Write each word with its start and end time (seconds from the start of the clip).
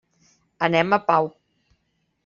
Anem 0.69 0.97
a 0.97 1.01
Pau. 1.11 1.31